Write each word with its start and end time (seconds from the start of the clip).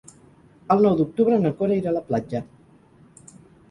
El 0.75 0.81
nou 0.85 0.95
d'octubre 1.03 1.39
na 1.45 1.53
Cora 1.61 1.79
irà 1.83 1.95
a 1.95 1.97
la 2.01 2.05
platja. 2.11 2.45